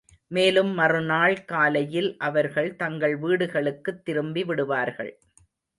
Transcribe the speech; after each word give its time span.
மேலும் 0.27 0.71
மறுநாள் 0.73 1.45
காலையில் 1.45 2.17
அவர்கள் 2.19 2.75
தங்கள் 2.75 3.17
வீடுகளுக்குத் 3.19 4.01
திரும்பிவிடுவார்கள். 4.05 5.13